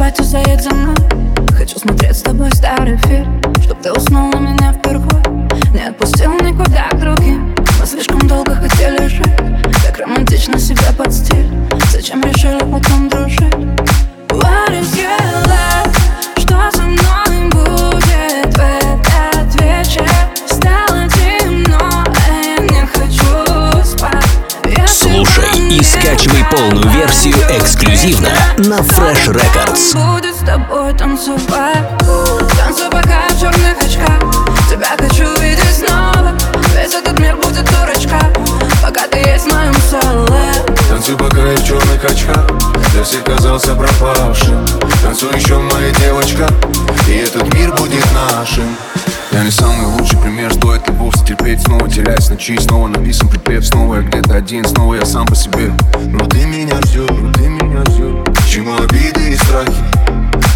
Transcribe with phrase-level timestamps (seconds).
[0.00, 0.96] спать и заедь за мной.
[1.54, 4.29] Хочу смотреть с тобой старый фильм Чтоб ты уснул
[25.70, 29.94] и скачивай полную версию эксклюзивно на Fresh Records.
[29.94, 31.86] Будет с тобой танцевать
[32.58, 34.18] Танцуй пока в черных очках.
[34.68, 36.36] Тебя хочу видеть снова
[36.74, 38.20] Весь этот мир будет дурачка
[38.82, 40.52] Пока ты есть в моем соле
[40.88, 42.46] Танцуй, пока я в черных очках
[42.92, 44.66] Для всех казался пропавшим.
[45.02, 46.48] Танцуй еще, моя девочка
[47.08, 48.76] И этот мир будет нашим.
[49.32, 50.69] Я не самый лучший пример, стоит
[51.50, 55.34] терпеть Снова теряясь ночи, снова написан припев Снова я где-то один, снова я сам по
[55.34, 55.72] себе.
[56.06, 57.39] Но ты меня ждешь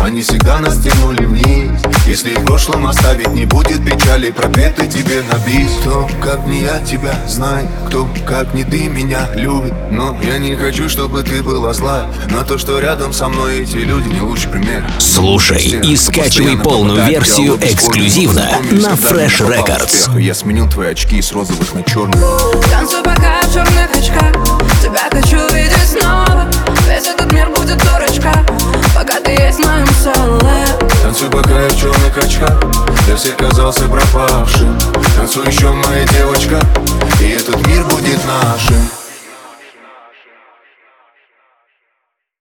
[0.04, 1.80] Они всегда нас тянули вниз.
[2.06, 6.78] Если в прошлом оставить не будет печали Пробеты тебе на бис Кто, как не я
[6.80, 9.72] тебя знает Кто, как не ты меня любит.
[9.90, 13.78] Но я не хочу, чтобы ты была зла На то, что рядом со мной эти
[13.78, 14.08] люди.
[14.08, 14.84] Не лучший пример.
[14.98, 20.10] Слушай Все, и скачивай полную версию эксклюзивно на Fresh Records.
[20.10, 20.20] успех?
[20.20, 22.22] Я сменил твои очки с розовых на черные
[31.14, 32.60] Танцуй, пока я в черных очках.
[33.06, 34.76] Для всех казался пропавшим.
[35.16, 36.60] Танцуй еще, моя девочка
[37.20, 39.03] И этот мир будет нашим